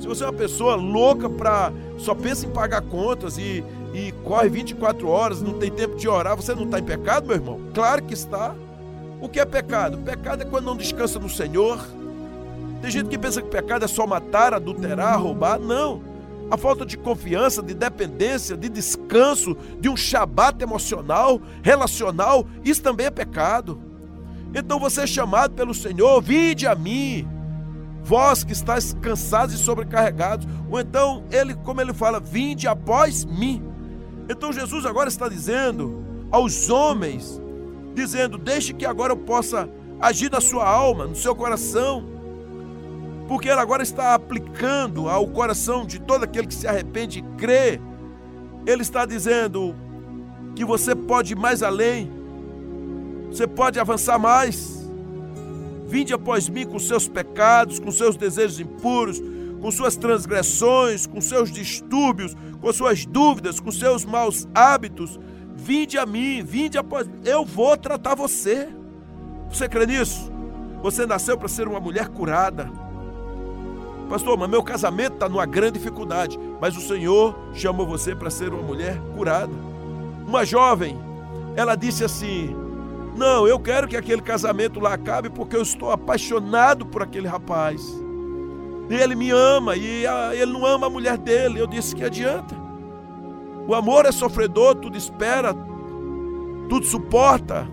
se 0.00 0.06
você 0.06 0.24
é 0.24 0.26
uma 0.26 0.32
pessoa 0.32 0.76
louca 0.76 1.28
para 1.28 1.72
só 1.98 2.14
pensa 2.14 2.46
em 2.46 2.50
pagar 2.50 2.80
contas 2.82 3.36
e, 3.36 3.62
e 3.92 4.12
corre 4.24 4.48
24 4.48 5.08
horas, 5.08 5.42
não 5.42 5.54
tem 5.54 5.70
tempo 5.70 5.96
de 5.96 6.08
orar, 6.08 6.36
você 6.36 6.54
não 6.54 6.64
está 6.64 6.78
em 6.78 6.84
pecado, 6.84 7.26
meu 7.26 7.36
irmão? 7.36 7.60
Claro 7.74 8.02
que 8.02 8.14
está. 8.14 8.54
O 9.20 9.28
que 9.28 9.40
é 9.40 9.44
pecado? 9.44 9.98
Pecado 9.98 10.42
é 10.42 10.46
quando 10.46 10.64
não 10.64 10.76
descansa 10.76 11.18
no 11.18 11.28
Senhor, 11.28 11.84
tem 12.80 12.90
gente 12.90 13.08
que 13.08 13.18
pensa 13.18 13.42
que 13.42 13.48
pecado 13.48 13.84
é 13.84 13.88
só 13.88 14.06
matar, 14.06 14.54
adulterar, 14.54 15.20
roubar. 15.20 15.58
Não. 15.58 16.00
A 16.50 16.56
falta 16.56 16.86
de 16.86 16.96
confiança, 16.96 17.62
de 17.62 17.74
dependência, 17.74 18.56
de 18.56 18.68
descanso, 18.68 19.56
de 19.80 19.88
um 19.88 19.96
shabat 19.96 20.62
emocional, 20.62 21.40
relacional, 21.62 22.46
isso 22.64 22.82
também 22.82 23.06
é 23.06 23.10
pecado. 23.10 23.78
Então 24.54 24.78
você 24.78 25.02
é 25.02 25.06
chamado 25.06 25.54
pelo 25.54 25.74
Senhor, 25.74 26.22
vinde 26.22 26.66
a 26.66 26.74
mim, 26.74 27.28
vós 28.02 28.44
que 28.44 28.52
estáis 28.52 28.94
cansados 29.02 29.54
e 29.54 29.58
sobrecarregados. 29.58 30.46
Ou 30.70 30.80
então, 30.80 31.24
ele, 31.30 31.54
como 31.54 31.80
ele 31.82 31.92
fala, 31.92 32.18
vinde 32.18 32.66
após 32.66 33.26
mim. 33.26 33.62
Então 34.30 34.52
Jesus 34.52 34.86
agora 34.86 35.08
está 35.08 35.28
dizendo 35.28 36.02
aos 36.30 36.70
homens, 36.70 37.42
dizendo: 37.94 38.38
deixe 38.38 38.72
que 38.72 38.86
agora 38.86 39.12
eu 39.12 39.16
possa 39.18 39.68
agir 40.00 40.30
na 40.30 40.40
sua 40.40 40.66
alma, 40.66 41.06
no 41.06 41.16
seu 41.16 41.34
coração 41.34 42.17
porque 43.28 43.50
ela 43.50 43.60
agora 43.60 43.82
está 43.82 44.14
aplicando 44.14 45.06
ao 45.06 45.28
coração 45.28 45.84
de 45.84 46.00
todo 46.00 46.24
aquele 46.24 46.46
que 46.46 46.54
se 46.54 46.66
arrepende 46.66 47.18
e 47.18 47.22
crê. 47.36 47.78
Ele 48.66 48.80
está 48.80 49.04
dizendo 49.04 49.76
que 50.56 50.64
você 50.64 50.96
pode 50.96 51.34
ir 51.34 51.36
mais 51.36 51.62
além, 51.62 52.10
você 53.30 53.46
pode 53.46 53.78
avançar 53.78 54.18
mais. 54.18 54.78
Vinde 55.86 56.14
após 56.14 56.48
mim 56.48 56.66
com 56.66 56.78
seus 56.78 57.06
pecados, 57.06 57.78
com 57.78 57.90
seus 57.90 58.16
desejos 58.16 58.60
impuros, 58.60 59.22
com 59.60 59.70
suas 59.70 59.94
transgressões, 59.94 61.06
com 61.06 61.20
seus 61.20 61.52
distúrbios, 61.52 62.34
com 62.60 62.72
suas 62.72 63.04
dúvidas, 63.04 63.60
com 63.60 63.70
seus 63.70 64.06
maus 64.06 64.48
hábitos. 64.54 65.20
Vinde 65.54 65.98
a 65.98 66.06
mim, 66.06 66.42
vinde 66.42 66.78
após 66.78 67.06
mim. 67.06 67.20
Eu 67.24 67.44
vou 67.44 67.76
tratar 67.76 68.14
você. 68.14 68.68
Você 69.50 69.68
crê 69.68 69.84
nisso? 69.84 70.32
Você 70.82 71.04
nasceu 71.04 71.36
para 71.36 71.48
ser 71.48 71.68
uma 71.68 71.80
mulher 71.80 72.08
curada. 72.08 72.87
Pastor, 74.08 74.38
mas 74.38 74.48
meu 74.48 74.62
casamento 74.62 75.14
está 75.14 75.28
numa 75.28 75.44
grande 75.44 75.78
dificuldade. 75.78 76.38
Mas 76.60 76.76
o 76.76 76.80
Senhor 76.80 77.38
chamou 77.52 77.86
você 77.86 78.14
para 78.14 78.30
ser 78.30 78.52
uma 78.52 78.62
mulher 78.62 78.98
curada. 79.14 79.52
Uma 80.26 80.44
jovem, 80.44 80.98
ela 81.54 81.76
disse 81.76 82.04
assim: 82.04 82.56
Não, 83.16 83.46
eu 83.46 83.58
quero 83.58 83.86
que 83.86 83.96
aquele 83.96 84.22
casamento 84.22 84.80
lá 84.80 84.94
acabe 84.94 85.28
porque 85.28 85.56
eu 85.56 85.62
estou 85.62 85.90
apaixonado 85.90 86.86
por 86.86 87.02
aquele 87.02 87.28
rapaz. 87.28 87.82
E 88.88 88.94
ele 88.94 89.14
me 89.14 89.30
ama 89.30 89.76
e 89.76 90.04
ele 90.32 90.52
não 90.52 90.64
ama 90.64 90.86
a 90.86 90.90
mulher 90.90 91.18
dele. 91.18 91.60
Eu 91.60 91.66
disse 91.66 91.94
que 91.94 92.02
adianta. 92.02 92.56
O 93.66 93.74
amor 93.74 94.06
é 94.06 94.12
sofredor, 94.12 94.76
tudo 94.76 94.96
espera, 94.96 95.52
tudo 96.70 96.86
suporta. 96.86 97.68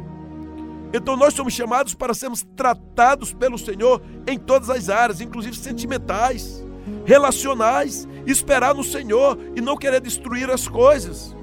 Então 0.95 1.17
nós 1.17 1.33
somos 1.33 1.53
chamados 1.53 1.93
para 1.93 2.13
sermos 2.13 2.45
tratados 2.55 3.33
pelo 3.33 3.57
Senhor 3.57 4.01
em 4.25 4.39
todas 4.39 4.69
as 4.69 4.87
áreas, 4.87 5.19
inclusive 5.19 5.57
sentimentais, 5.57 6.63
relacionais, 7.03 8.07
esperar 8.25 8.73
no 8.73 8.83
Senhor 8.83 9.37
e 9.57 9.59
não 9.59 9.75
querer 9.75 9.99
destruir 9.99 10.49
as 10.49 10.69
coisas. 10.69 11.35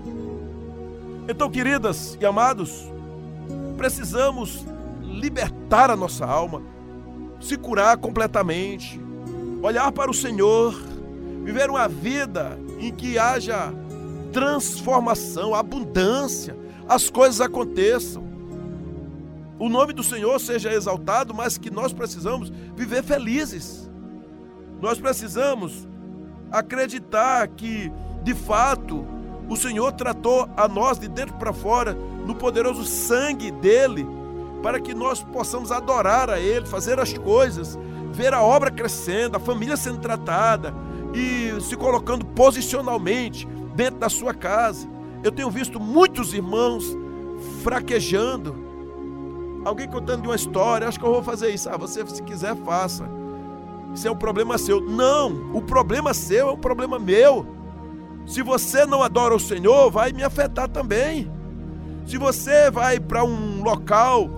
Então, 1.28 1.50
queridas 1.50 2.16
e 2.18 2.24
amados, 2.24 2.90
precisamos 3.76 4.64
libertar 5.02 5.90
a 5.90 5.96
nossa 5.96 6.24
alma, 6.24 6.62
se 7.38 7.58
curar 7.58 7.98
completamente, 7.98 8.98
olhar 9.62 9.92
para 9.92 10.10
o 10.10 10.14
Senhor, 10.14 10.74
viver 11.44 11.68
uma 11.68 11.86
vida 11.88 12.58
em 12.78 12.90
que 12.90 13.18
haja 13.18 13.70
transformação, 14.32 15.54
abundância, 15.54 16.56
as 16.88 17.10
coisas 17.10 17.42
aconteçam. 17.42 18.31
O 19.62 19.68
nome 19.68 19.92
do 19.92 20.02
Senhor 20.02 20.40
seja 20.40 20.72
exaltado, 20.72 21.32
mas 21.32 21.56
que 21.56 21.70
nós 21.70 21.92
precisamos 21.92 22.52
viver 22.74 23.00
felizes. 23.04 23.88
Nós 24.80 24.98
precisamos 24.98 25.86
acreditar 26.50 27.46
que, 27.46 27.88
de 28.24 28.34
fato, 28.34 29.06
o 29.48 29.56
Senhor 29.56 29.92
tratou 29.92 30.48
a 30.56 30.66
nós 30.66 30.98
de 30.98 31.06
dentro 31.06 31.34
para 31.34 31.52
fora 31.52 31.94
no 32.26 32.34
poderoso 32.34 32.84
sangue 32.84 33.52
dele, 33.52 34.04
para 34.64 34.80
que 34.80 34.92
nós 34.92 35.22
possamos 35.22 35.70
adorar 35.70 36.28
a 36.28 36.40
Ele, 36.40 36.66
fazer 36.66 36.98
as 36.98 37.16
coisas, 37.16 37.78
ver 38.10 38.34
a 38.34 38.42
obra 38.42 38.68
crescendo, 38.68 39.36
a 39.36 39.40
família 39.40 39.76
sendo 39.76 40.00
tratada 40.00 40.74
e 41.14 41.60
se 41.60 41.76
colocando 41.76 42.26
posicionalmente 42.26 43.46
dentro 43.76 44.00
da 44.00 44.08
sua 44.08 44.34
casa. 44.34 44.88
Eu 45.22 45.30
tenho 45.30 45.52
visto 45.52 45.78
muitos 45.78 46.34
irmãos 46.34 46.84
fraquejando. 47.62 48.71
Alguém 49.64 49.88
contando 49.88 50.22
de 50.22 50.28
uma 50.28 50.36
história, 50.36 50.88
acho 50.88 50.98
que 50.98 51.04
eu 51.04 51.12
vou 51.12 51.22
fazer 51.22 51.50
isso. 51.50 51.70
Ah, 51.70 51.76
você 51.76 52.04
se 52.06 52.22
quiser, 52.22 52.56
faça. 52.56 53.08
Isso 53.94 54.08
é 54.08 54.10
um 54.10 54.16
problema 54.16 54.58
seu. 54.58 54.80
Não, 54.80 55.50
o 55.52 55.62
problema 55.62 56.12
seu 56.12 56.48
é 56.48 56.52
um 56.52 56.58
problema 56.58 56.98
meu. 56.98 57.46
Se 58.26 58.42
você 58.42 58.86
não 58.86 59.02
adora 59.02 59.34
o 59.34 59.40
Senhor, 59.40 59.90
vai 59.90 60.12
me 60.12 60.24
afetar 60.24 60.68
também. 60.68 61.30
Se 62.06 62.18
você 62.18 62.70
vai 62.70 62.98
para 62.98 63.24
um 63.24 63.62
local 63.62 64.28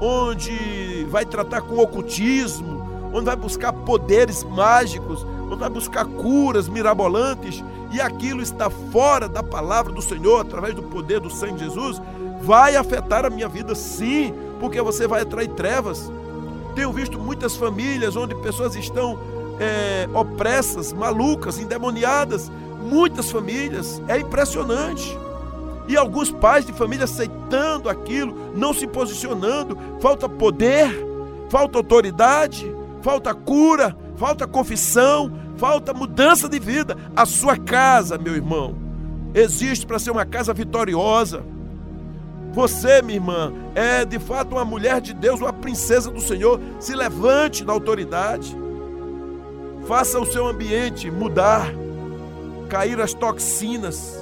onde 0.00 1.06
vai 1.08 1.24
tratar 1.24 1.62
com 1.62 1.78
ocultismo, 1.78 2.82
onde 3.12 3.24
vai 3.24 3.36
buscar 3.36 3.72
poderes 3.72 4.44
mágicos, 4.44 5.24
onde 5.46 5.56
vai 5.56 5.70
buscar 5.70 6.04
curas 6.04 6.68
mirabolantes, 6.68 7.62
e 7.92 8.00
aquilo 8.00 8.42
está 8.42 8.68
fora 8.68 9.28
da 9.28 9.42
palavra 9.42 9.92
do 9.92 10.02
Senhor, 10.02 10.40
através 10.40 10.74
do 10.74 10.82
poder 10.82 11.20
do 11.20 11.30
sangue 11.30 11.54
de 11.54 11.64
Jesus, 11.64 12.02
vai 12.42 12.76
afetar 12.76 13.24
a 13.24 13.30
minha 13.30 13.48
vida 13.48 13.74
sim, 13.74 14.34
porque 14.60 14.80
você 14.80 15.06
vai 15.06 15.22
atrair 15.22 15.48
trevas. 15.48 16.10
Tenho 16.74 16.92
visto 16.92 17.18
muitas 17.18 17.56
famílias 17.56 18.16
onde 18.16 18.34
pessoas 18.36 18.74
estão 18.74 19.18
é, 19.60 20.08
opressas, 20.12 20.92
malucas, 20.92 21.58
endemoniadas. 21.58 22.50
Muitas 22.82 23.30
famílias, 23.30 24.02
é 24.08 24.18
impressionante. 24.18 25.16
E 25.86 25.96
alguns 25.96 26.30
pais 26.30 26.64
de 26.64 26.72
família 26.72 27.04
aceitando 27.04 27.88
aquilo, 27.88 28.52
não 28.54 28.72
se 28.72 28.86
posicionando, 28.86 29.76
falta 30.00 30.28
poder, 30.28 30.90
falta 31.48 31.78
autoridade, 31.78 32.74
falta 33.02 33.34
cura, 33.34 33.96
falta 34.16 34.46
confissão, 34.46 35.30
falta 35.56 35.92
mudança 35.92 36.48
de 36.48 36.58
vida. 36.58 36.96
A 37.14 37.26
sua 37.26 37.56
casa, 37.56 38.16
meu 38.16 38.34
irmão, 38.34 38.74
existe 39.34 39.86
para 39.86 39.98
ser 39.98 40.10
uma 40.10 40.24
casa 40.24 40.54
vitoriosa. 40.54 41.42
Você, 42.54 43.02
minha 43.02 43.16
irmã, 43.16 43.52
é 43.74 44.04
de 44.04 44.20
fato 44.20 44.52
uma 44.52 44.64
mulher 44.64 45.00
de 45.00 45.12
Deus, 45.12 45.40
uma 45.40 45.52
princesa 45.52 46.08
do 46.08 46.20
Senhor. 46.20 46.60
Se 46.78 46.94
levante 46.94 47.64
na 47.64 47.72
autoridade. 47.72 48.56
Faça 49.88 50.20
o 50.20 50.24
seu 50.24 50.46
ambiente 50.46 51.10
mudar, 51.10 51.66
cair 52.70 53.00
as 53.00 53.12
toxinas. 53.12 54.16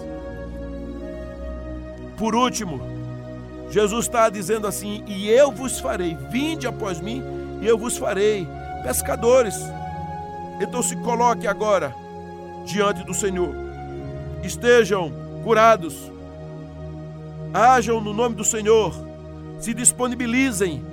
Por 2.16 2.34
último, 2.34 2.80
Jesus 3.70 4.06
está 4.06 4.30
dizendo 4.30 4.66
assim: 4.66 5.04
E 5.06 5.28
eu 5.28 5.52
vos 5.52 5.78
farei, 5.78 6.16
vinde 6.30 6.66
após 6.66 7.00
mim, 7.00 7.22
e 7.60 7.66
eu 7.66 7.76
vos 7.76 7.98
farei 7.98 8.48
pescadores. 8.82 9.56
Então 10.58 10.82
se 10.82 10.96
coloque 10.96 11.46
agora 11.46 11.94
diante 12.64 13.04
do 13.04 13.12
Senhor. 13.12 13.54
Estejam 14.42 15.12
curados. 15.44 16.11
Hajam 17.52 18.00
no 18.00 18.12
nome 18.12 18.34
do 18.34 18.44
Senhor. 18.44 18.94
Se 19.60 19.74
disponibilizem 19.74 20.84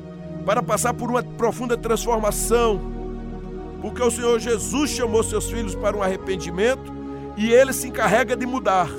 para 0.45 0.61
passar 0.61 0.93
por 0.93 1.09
uma 1.09 1.23
profunda 1.23 1.77
transformação. 1.77 2.79
Porque 3.81 4.01
o 4.01 4.11
Senhor 4.11 4.39
Jesus 4.39 4.91
chamou 4.91 5.23
seus 5.23 5.49
filhos 5.49 5.73
para 5.75 5.95
um 5.95 6.03
arrependimento 6.03 6.93
e 7.37 7.51
ele 7.51 7.71
se 7.71 7.87
encarrega 7.87 8.35
de 8.35 8.45
mudar. 8.45 8.89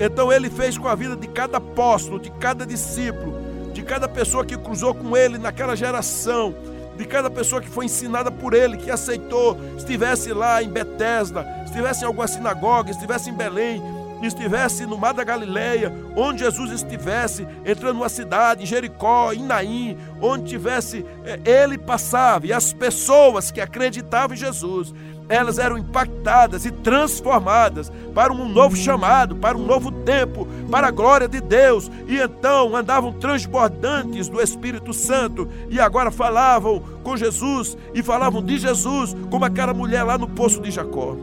Então 0.00 0.32
ele 0.32 0.50
fez 0.50 0.78
com 0.78 0.88
a 0.88 0.94
vida 0.94 1.14
de 1.14 1.28
cada 1.28 1.58
apóstolo, 1.58 2.18
de 2.18 2.30
cada 2.30 2.66
discípulo, 2.66 3.34
de 3.72 3.82
cada 3.82 4.08
pessoa 4.08 4.44
que 4.44 4.56
cruzou 4.56 4.94
com 4.94 5.16
ele 5.16 5.38
naquela 5.38 5.76
geração 5.76 6.54
de 6.96 7.04
cada 7.04 7.28
pessoa 7.28 7.60
que 7.60 7.68
foi 7.68 7.86
ensinada 7.86 8.30
por 8.30 8.54
ele, 8.54 8.76
que 8.76 8.90
aceitou, 8.90 9.58
estivesse 9.76 10.32
lá 10.32 10.62
em 10.62 10.68
Betesda, 10.68 11.44
estivesse 11.64 12.04
em 12.04 12.06
alguma 12.06 12.28
sinagoga, 12.28 12.90
estivesse 12.90 13.30
em 13.30 13.34
Belém, 13.34 13.82
estivesse 14.22 14.86
no 14.86 14.96
mar 14.96 15.12
da 15.12 15.24
Galileia, 15.24 15.92
onde 16.16 16.44
Jesus 16.44 16.70
estivesse, 16.70 17.46
entrando 17.64 17.96
numa 17.96 18.08
cidade, 18.08 18.62
em 18.62 18.66
Jericó, 18.66 19.32
em 19.32 19.44
Naim, 19.44 19.98
onde 20.20 20.50
tivesse, 20.50 21.04
eh, 21.24 21.40
ele 21.44 21.78
passava, 21.78 22.46
e 22.46 22.52
as 22.52 22.72
pessoas 22.72 23.50
que 23.50 23.60
acreditavam 23.60 24.34
em 24.34 24.38
Jesus, 24.38 24.94
elas 25.28 25.58
eram 25.58 25.78
impactadas 25.78 26.66
e 26.66 26.70
transformadas 26.70 27.90
para 28.14 28.32
um 28.32 28.48
novo 28.48 28.76
chamado, 28.76 29.36
para 29.36 29.56
um 29.56 29.64
novo 29.64 29.90
tempo, 29.90 30.46
para 30.70 30.88
a 30.88 30.90
glória 30.90 31.26
de 31.26 31.40
Deus. 31.40 31.90
E 32.06 32.18
então 32.18 32.76
andavam 32.76 33.12
transbordantes 33.12 34.28
do 34.28 34.40
Espírito 34.40 34.92
Santo 34.92 35.48
e 35.68 35.80
agora 35.80 36.10
falavam 36.10 36.80
com 37.02 37.16
Jesus 37.16 37.76
e 37.94 38.02
falavam 38.02 38.42
de 38.42 38.58
Jesus, 38.58 39.16
como 39.30 39.44
aquela 39.44 39.72
mulher 39.72 40.02
lá 40.02 40.18
no 40.18 40.28
poço 40.28 40.60
de 40.60 40.70
Jacó. 40.70 41.16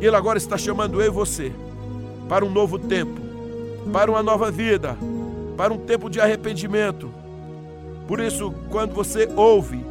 E 0.00 0.06
Ele 0.06 0.16
agora 0.16 0.38
está 0.38 0.56
chamando 0.56 1.00
eu 1.00 1.06
e 1.06 1.10
você 1.10 1.52
para 2.28 2.44
um 2.44 2.50
novo 2.50 2.78
tempo, 2.78 3.20
para 3.92 4.10
uma 4.10 4.22
nova 4.22 4.50
vida, 4.50 4.96
para 5.56 5.72
um 5.72 5.78
tempo 5.78 6.10
de 6.10 6.20
arrependimento. 6.20 7.10
Por 8.06 8.20
isso, 8.20 8.52
quando 8.70 8.92
você 8.92 9.28
ouve 9.36 9.84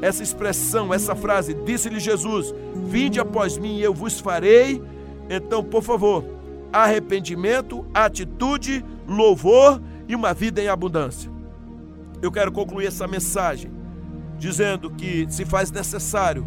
essa 0.00 0.22
expressão, 0.22 0.92
essa 0.92 1.14
frase, 1.14 1.54
disse-lhe 1.54 1.98
Jesus: 1.98 2.54
Vinde 2.86 3.20
após 3.20 3.56
mim 3.56 3.78
e 3.78 3.82
eu 3.82 3.94
vos 3.94 4.20
farei. 4.20 4.82
Então, 5.28 5.62
por 5.62 5.82
favor, 5.82 6.24
arrependimento, 6.72 7.84
atitude, 7.92 8.84
louvor 9.06 9.80
e 10.06 10.14
uma 10.14 10.32
vida 10.32 10.62
em 10.62 10.68
abundância. 10.68 11.30
Eu 12.20 12.32
quero 12.32 12.50
concluir 12.50 12.86
essa 12.86 13.06
mensagem 13.06 13.70
dizendo 14.38 14.90
que 14.90 15.26
se 15.28 15.44
faz 15.44 15.70
necessário 15.70 16.46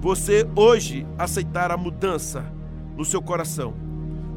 você 0.00 0.46
hoje 0.54 1.06
aceitar 1.18 1.70
a 1.70 1.76
mudança 1.76 2.44
no 2.96 3.04
seu 3.04 3.20
coração, 3.20 3.74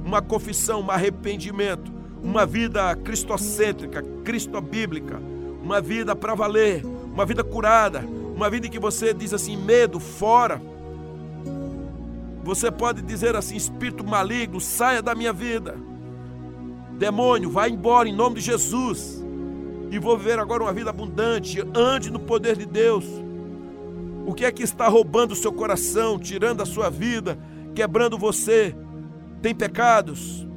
uma 0.04 0.22
confissão, 0.22 0.82
um 0.82 0.92
arrependimento, 0.92 1.92
uma 2.24 2.46
vida 2.46 2.96
cristocêntrica, 2.96 4.04
cristobíblica, 4.24 5.20
uma 5.62 5.80
vida 5.80 6.16
para 6.16 6.34
valer, 6.34 6.84
uma 6.86 7.26
vida 7.26 7.44
curada, 7.44 8.04
uma 8.36 8.50
vida 8.50 8.68
em 8.68 8.70
que 8.70 8.80
você 8.80 9.14
diz 9.14 9.34
assim: 9.34 9.56
medo, 9.56 10.00
fora. 10.00 10.62
Você 12.44 12.72
pode 12.72 13.02
dizer 13.04 13.36
assim: 13.36 13.56
espírito 13.56 14.04
maligno, 14.04 14.60
saia 14.60 15.02
da 15.02 15.14
minha 15.14 15.32
vida. 15.32 15.76
Demônio, 16.98 17.50
vá 17.50 17.70
embora 17.70 18.10
em 18.10 18.16
nome 18.16 18.36
de 18.36 18.42
Jesus. 18.42 19.24
E 19.92 20.00
vou 20.00 20.18
viver 20.18 20.40
agora 20.40 20.64
uma 20.64 20.74
vida 20.74 20.90
abundante. 20.90 21.62
Ande 21.76 22.10
no 22.10 22.20
poder 22.20 22.56
de 22.56 22.66
Deus. 22.66 23.06
O 24.26 24.34
que 24.34 24.46
é 24.46 24.52
que 24.52 24.64
está 24.64 24.88
roubando 24.88 25.32
o 25.32 25.36
seu 25.36 25.52
coração, 25.52 26.20
tirando 26.20 26.62
a 26.62 26.66
sua 26.66 26.90
vida, 26.90 27.38
quebrando 27.74 28.18
você? 28.18 28.76
Tem 29.42 29.54
pecados? 29.54 30.48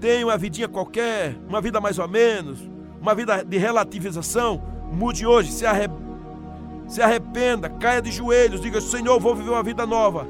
Tem 0.00 0.24
uma 0.24 0.36
vidinha 0.36 0.68
qualquer, 0.68 1.36
uma 1.48 1.60
vida 1.60 1.80
mais 1.80 1.98
ou 1.98 2.08
menos, 2.08 2.58
uma 3.00 3.14
vida 3.14 3.44
de 3.44 3.56
relativização? 3.56 4.60
Mude 4.92 5.24
hoje, 5.24 5.52
se 5.52 5.64
arrependa 5.64 6.02
se 6.92 7.00
arrependa, 7.00 7.70
caia 7.70 8.02
de 8.02 8.12
joelhos, 8.12 8.60
diga: 8.60 8.78
Senhor, 8.78 9.18
vou 9.18 9.34
viver 9.34 9.48
uma 9.48 9.62
vida 9.62 9.86
nova. 9.86 10.26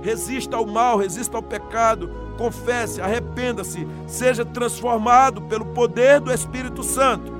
Resista 0.00 0.56
ao 0.56 0.64
mal, 0.64 0.96
resista 0.96 1.36
ao 1.36 1.42
pecado, 1.42 2.08
confesse, 2.38 3.00
arrependa-se, 3.00 3.84
seja 4.06 4.44
transformado 4.44 5.42
pelo 5.42 5.66
poder 5.66 6.20
do 6.20 6.32
Espírito 6.32 6.84
Santo 6.84 7.32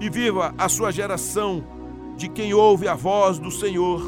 e 0.00 0.08
viva 0.08 0.54
a 0.56 0.68
sua 0.70 0.90
geração 0.90 1.62
de 2.20 2.28
quem 2.28 2.52
ouve 2.52 2.86
a 2.86 2.94
voz 2.94 3.38
do 3.38 3.50
Senhor, 3.50 4.02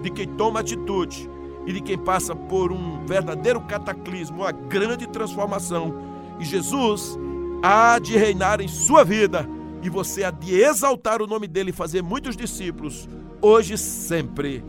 de 0.00 0.10
quem 0.10 0.28
toma 0.28 0.60
atitude 0.60 1.28
e 1.66 1.72
de 1.72 1.80
quem 1.80 1.98
passa 1.98 2.32
por 2.32 2.70
um 2.70 3.04
verdadeiro 3.04 3.60
cataclismo, 3.62 4.42
uma 4.42 4.52
grande 4.52 5.08
transformação 5.08 5.92
E 6.38 6.44
Jesus 6.44 7.18
há 7.60 7.98
de 7.98 8.16
reinar 8.16 8.60
em 8.60 8.68
sua 8.68 9.02
vida 9.02 9.44
e 9.82 9.90
você 9.90 10.22
há 10.22 10.30
de 10.30 10.54
exaltar 10.54 11.20
o 11.20 11.26
nome 11.26 11.48
dele 11.48 11.70
e 11.70 11.72
fazer 11.72 12.00
muitos 12.00 12.36
discípulos, 12.36 13.08
hoje 13.42 13.74
e 13.74 13.78
sempre. 13.78 14.62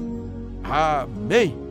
Amém. 0.64 1.69